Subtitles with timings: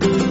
[0.00, 0.29] Thank you.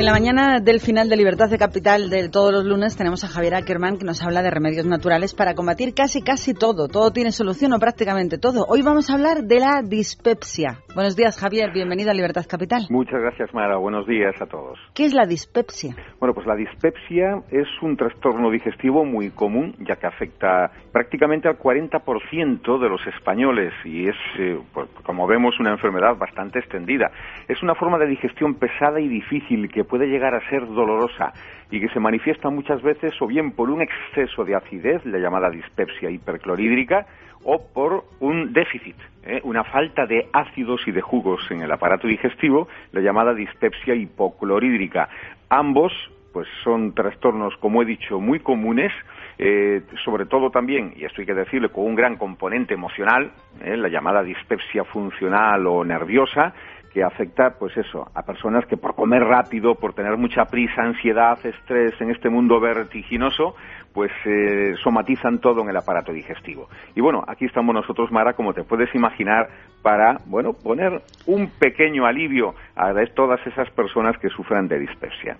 [0.00, 3.28] En la mañana del final de Libertad de Capital de todos los lunes tenemos a
[3.28, 6.88] Javier Ackerman que nos habla de remedios naturales para combatir casi casi todo.
[6.88, 8.64] Todo tiene solución o prácticamente todo.
[8.66, 10.78] Hoy vamos a hablar de la dispepsia.
[10.94, 12.86] Buenos días Javier, bienvenido a Libertad Capital.
[12.88, 14.78] Muchas gracias Mara, buenos días a todos.
[14.94, 15.94] ¿Qué es la dispepsia?
[16.18, 21.58] Bueno, pues la dispepsia es un trastorno digestivo muy común ya que afecta prácticamente al
[21.58, 27.10] 40% de los españoles y es, eh, pues, como vemos, una enfermedad bastante extendida.
[27.48, 31.32] Es una forma de digestión pesada y difícil que puede llegar a ser dolorosa
[31.70, 35.50] y que se manifiesta muchas veces o bien por un exceso de acidez, la llamada
[35.50, 37.06] dispepsia hiperclorhídrica,
[37.44, 39.40] o por un déficit, ¿eh?
[39.44, 45.08] una falta de ácidos y de jugos en el aparato digestivo, la llamada dispepsia hipoclorhídrica.
[45.48, 45.92] Ambos
[46.32, 48.92] pues son trastornos, como he dicho, muy comunes,
[49.38, 53.32] eh, sobre todo también, y esto hay que decirle, con un gran componente emocional,
[53.64, 53.76] ¿eh?
[53.76, 56.54] la llamada dispepsia funcional o nerviosa,
[56.92, 61.38] que afecta, pues eso, a personas que por comer rápido, por tener mucha prisa, ansiedad,
[61.44, 63.54] estrés en este mundo vertiginoso,
[63.92, 66.68] pues eh, somatizan todo en el aparato digestivo.
[66.94, 69.48] Y bueno, aquí estamos nosotros, Mara, como te puedes imaginar,
[69.82, 75.36] para, bueno, poner un pequeño alivio a todas esas personas que sufran de dispepsia.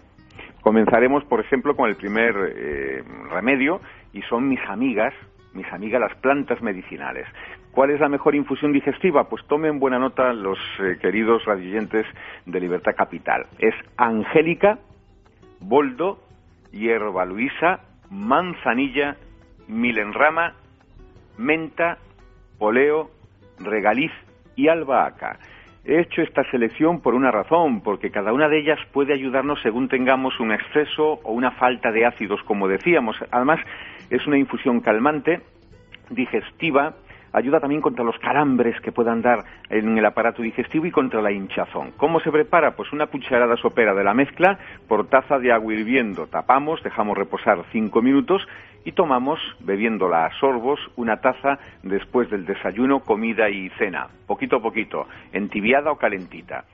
[0.62, 3.80] Comenzaremos, por ejemplo, con el primer eh, remedio,
[4.12, 5.14] y son mis amigas,
[5.54, 7.26] mis amigas las plantas medicinales.
[7.72, 9.28] ¿Cuál es la mejor infusión digestiva?
[9.28, 12.04] Pues tomen buena nota los eh, queridos radioyentes
[12.44, 13.46] de Libertad Capital.
[13.58, 14.78] Es angélica,
[15.60, 16.18] boldo,
[16.72, 19.16] hierba luisa, manzanilla,
[19.68, 20.54] milenrama,
[21.38, 21.98] menta,
[22.58, 23.10] poleo,
[23.60, 24.10] regaliz
[24.56, 25.38] y albahaca.
[25.84, 29.88] He hecho esta selección por una razón, porque cada una de ellas puede ayudarnos según
[29.88, 33.16] tengamos un exceso o una falta de ácidos, como decíamos.
[33.30, 33.60] Además,
[34.10, 35.40] es una infusión calmante,
[36.10, 36.96] digestiva,
[37.32, 41.32] ayuda también contra los calambres que puedan dar en el aparato digestivo y contra la
[41.32, 41.92] hinchazón.
[41.96, 42.76] ¿Cómo se prepara?
[42.76, 46.26] Pues una cucharada sopera de la mezcla por taza de agua hirviendo.
[46.26, 48.46] Tapamos, dejamos reposar cinco minutos
[48.84, 54.62] y tomamos, bebiéndola a sorbos, una taza después del desayuno, comida y cena, poquito a
[54.62, 56.64] poquito, entibiada o calentita.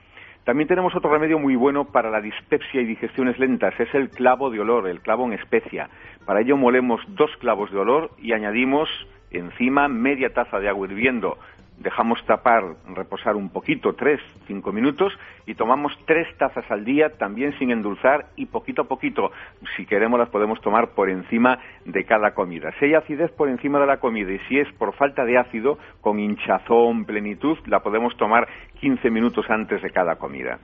[0.45, 4.49] También tenemos otro remedio muy bueno para la dispepsia y digestiones lentas, es el clavo
[4.49, 5.89] de olor, el clavo en especia.
[6.25, 8.89] Para ello molemos dos clavos de olor y añadimos
[9.31, 11.39] encima media taza de agua hirviendo,
[11.79, 12.65] dejamos tapar,
[12.95, 15.13] reposar un poquito, tres, cinco minutos,
[15.47, 19.31] y tomamos tres tazas al día, también sin endulzar, y poquito a poquito,
[19.77, 22.73] si queremos las podemos tomar por encima de cada comida.
[22.79, 25.79] Si hay acidez por encima de la comida y si es por falta de ácido,
[26.01, 28.49] con hinchazón, plenitud, la podemos tomar
[28.81, 30.59] 15 minutos antes de cada comida.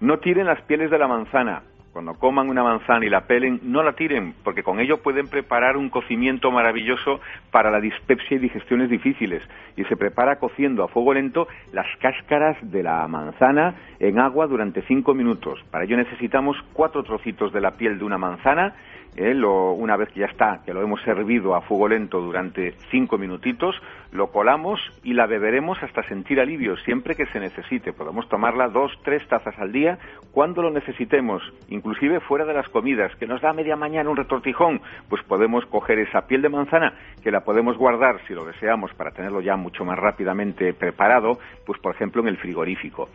[0.00, 1.62] No tiren las pieles de la manzana,
[1.96, 5.78] cuando coman una manzana y la pelen, no la tiren, porque con ello pueden preparar
[5.78, 7.20] un cocimiento maravilloso
[7.50, 9.42] para la dispepsia y digestiones difíciles.
[9.78, 14.82] Y se prepara cociendo a fuego lento las cáscaras de la manzana en agua durante
[14.82, 15.58] cinco minutos.
[15.70, 18.74] Para ello necesitamos cuatro trocitos de la piel de una manzana
[19.16, 19.34] ¿eh?
[19.44, 23.74] una vez que ya está, que lo hemos servido a fuego lento durante cinco minutitos,
[24.12, 27.92] lo colamos y la beberemos hasta sentir alivio, siempre que se necesite.
[27.92, 29.98] Podemos tomarla dos, tres tazas al día
[30.32, 34.80] cuando lo necesitemos, inclusive fuera de las comidas, que nos da media mañana un retortijón,
[35.08, 39.10] pues podemos coger esa piel de manzana, que la podemos guardar, si lo deseamos, para
[39.10, 43.08] tenerlo ya mucho más rápidamente preparado, pues por ejemplo en el frigorífico.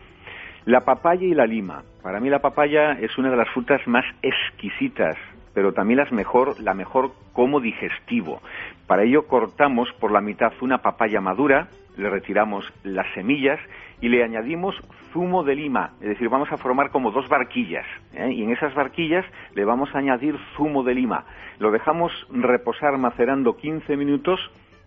[0.64, 1.82] La papaya y la lima.
[2.02, 5.16] Para mí la papaya es una de las frutas más exquisitas
[5.54, 8.40] pero también las mejor, la mejor como digestivo.
[8.86, 13.60] Para ello cortamos por la mitad una papaya madura, le retiramos las semillas
[14.00, 14.74] y le añadimos
[15.12, 18.32] zumo de lima, es decir, vamos a formar como dos barquillas ¿eh?
[18.32, 19.24] y en esas barquillas
[19.54, 21.24] le vamos a añadir zumo de lima.
[21.58, 24.40] Lo dejamos reposar macerando 15 minutos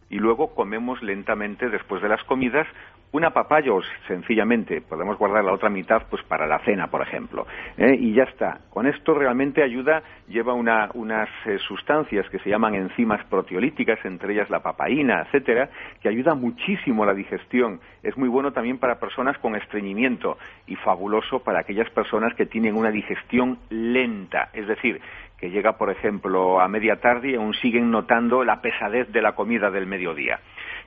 [0.09, 2.67] y luego comemos lentamente después de las comidas
[3.15, 3.71] una papaya
[4.07, 7.47] sencillamente podemos guardar la otra mitad pues para la cena, por ejemplo.
[7.77, 7.95] ¿eh?
[7.97, 8.59] Y ya está.
[8.69, 14.49] Con esto realmente ayuda, lleva unas eh, sustancias que se llaman enzimas proteolíticas, entre ellas
[14.49, 15.69] la papaína, etcétera,
[16.01, 17.79] que ayuda muchísimo a la digestión.
[18.03, 20.37] Es muy bueno también para personas con estreñimiento
[20.67, 24.99] y fabuloso para aquellas personas que tienen una digestión lenta, es decir,
[25.37, 29.33] que llega, por ejemplo, a media tarde y aún siguen notando la pesadez de la
[29.33, 30.39] comida del mediodía.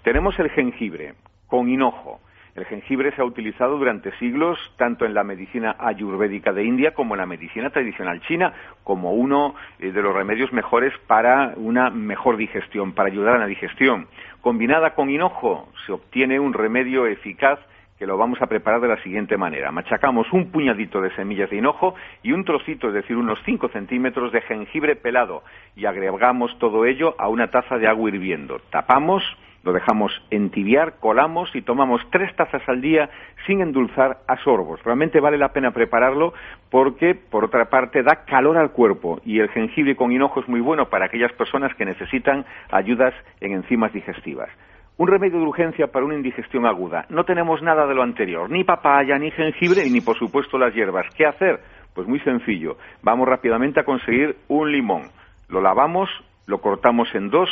[0.03, 1.15] Tenemos el jengibre,
[1.49, 2.21] con hinojo.
[2.55, 7.15] El jengibre se ha utilizado durante siglos tanto en la medicina ayurvédica de India como
[7.15, 8.53] en la medicina tradicional china
[8.83, 13.47] como uno eh, de los remedios mejores para una mejor digestión, para ayudar a la
[13.47, 14.09] digestión.
[14.41, 17.61] Combinada con hinojo se obtiene un remedio eficaz
[17.97, 19.71] que lo vamos a preparar de la siguiente manera.
[19.71, 24.33] Machacamos un puñadito de semillas de hinojo y un trocito, es decir, unos 5 centímetros
[24.33, 25.43] de jengibre pelado
[25.77, 28.61] y agregamos todo ello a una taza de agua hirviendo.
[28.71, 29.23] Tapamos
[29.65, 33.11] Lo dejamos entibiar, colamos y tomamos tres tazas al día
[33.47, 34.83] sin endulzar a sorbos.
[34.85, 36.33] Realmente vale la pena prepararlo
[36.71, 40.61] porque, por otra parte, da calor al cuerpo y el jengibre con hinojo es muy
[40.61, 44.49] bueno para aquellas personas que necesitan ayudas en enzimas digestivas.
[44.97, 47.07] Un remedio de urgencia para una indigestión aguda.
[47.09, 51.07] No tenemos nada de lo anterior, ni papaya, ni jengibre, ni por supuesto las hierbas.
[51.17, 51.61] ¿Qué hacer?
[51.95, 52.79] Pues muy sencillo.
[53.03, 55.03] Vamos rápidamente a conseguir un limón.
[55.49, 56.09] Lo lavamos,
[56.47, 57.49] lo cortamos en dos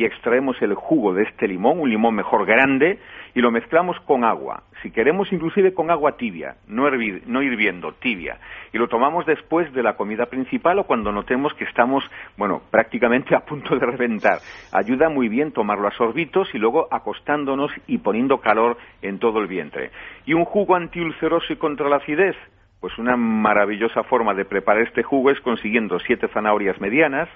[0.00, 2.98] y extraemos el jugo de este limón, un limón mejor grande,
[3.34, 4.62] y lo mezclamos con agua.
[4.82, 6.88] Si queremos, inclusive con agua tibia, no,
[7.26, 8.38] no hirviendo, tibia.
[8.72, 12.02] Y lo tomamos después de la comida principal o cuando notemos que estamos,
[12.38, 14.38] bueno, prácticamente a punto de reventar.
[14.72, 19.48] Ayuda muy bien tomarlo a sorbitos y luego acostándonos y poniendo calor en todo el
[19.48, 19.90] vientre.
[20.24, 22.36] Y un jugo antiulceroso y contra la acidez.
[22.80, 27.28] Pues una maravillosa forma de preparar este jugo es consiguiendo siete zanahorias medianas,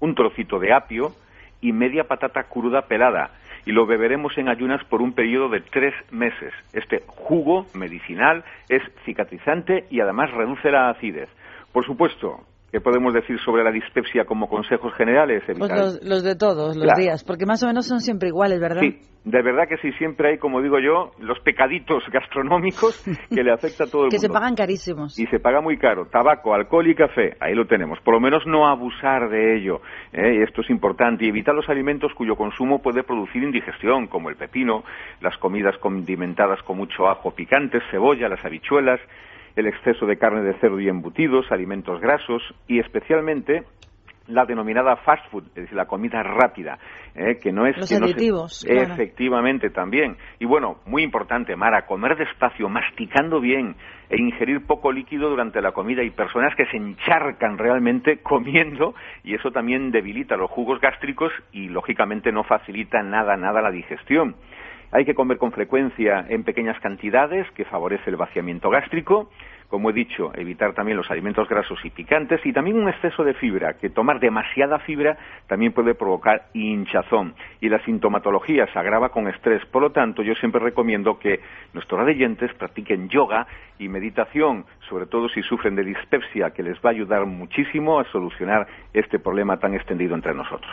[0.00, 1.12] un trocito de apio,
[1.62, 3.30] y media patata cruda pelada
[3.64, 6.52] y lo beberemos en ayunas por un periodo de tres meses.
[6.74, 11.30] Este jugo medicinal es cicatrizante y además reduce la acidez.
[11.72, 12.40] Por supuesto,
[12.72, 15.42] ¿Qué podemos decir sobre la dispepsia como consejos generales?
[15.58, 18.80] Pues los, de todos los días, porque más o menos son siempre iguales, ¿verdad?
[18.80, 23.52] Sí, de verdad que sí, siempre hay, como digo yo, los pecaditos gastronómicos que le
[23.52, 24.22] afecta a todo el que mundo.
[24.22, 25.18] Que se pagan carísimos.
[25.18, 26.06] Y se paga muy caro.
[26.06, 28.00] Tabaco, alcohol y café, ahí lo tenemos.
[28.00, 29.82] Por lo menos no abusar de ello.
[30.14, 30.42] ¿eh?
[30.42, 31.26] Esto es importante.
[31.26, 34.82] Y evitar los alimentos cuyo consumo puede producir indigestión, como el pepino,
[35.20, 38.98] las comidas condimentadas con mucho ajo picante, cebolla, las habichuelas
[39.56, 43.64] el exceso de carne de cerdo y embutidos, alimentos grasos y especialmente
[44.28, 46.78] la denominada fast food, es decir, la comida rápida,
[47.14, 47.38] ¿eh?
[47.42, 47.76] que no es...
[47.76, 48.64] Los aditivos.
[48.68, 50.16] Efectivamente, también.
[50.38, 53.74] Y bueno, muy importante, Mara, comer despacio, masticando bien
[54.08, 56.02] e ingerir poco líquido durante la comida.
[56.02, 58.94] Hay personas que se encharcan realmente comiendo
[59.24, 64.36] y eso también debilita los jugos gástricos y, lógicamente, no facilita nada, nada la digestión.
[64.94, 69.30] Hay que comer con frecuencia en pequeñas cantidades, que favorece el vaciamiento gástrico.
[69.72, 73.32] Como he dicho, evitar también los alimentos grasos y picantes y también un exceso de
[73.32, 75.16] fibra, que tomar demasiada fibra
[75.46, 77.34] también puede provocar hinchazón.
[77.58, 79.64] Y la sintomatología se agrava con estrés.
[79.72, 81.40] Por lo tanto, yo siempre recomiendo que
[81.72, 83.46] nuestros radiyentes practiquen yoga
[83.78, 88.04] y meditación, sobre todo si sufren de dispepsia, que les va a ayudar muchísimo a
[88.12, 90.70] solucionar este problema tan extendido entre nosotros.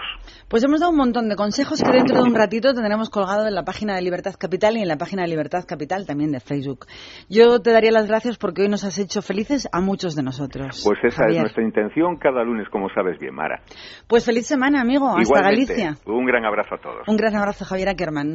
[0.50, 3.56] Pues hemos dado un montón de consejos que dentro de un ratito tendremos colgado en
[3.56, 6.86] la página de Libertad Capital y en la página de Libertad Capital también de Facebook.
[7.30, 10.82] Yo te daría las gracias porque hoy nos has hecho felices a muchos de nosotros.
[10.84, 13.62] Pues esa es nuestra intención cada lunes, como sabes bien, Mara.
[14.08, 15.16] Pues feliz semana, amigo.
[15.18, 15.96] Hasta Galicia.
[16.06, 17.08] Un gran abrazo a todos.
[17.08, 18.28] Un gran abrazo, Javier Ackerman.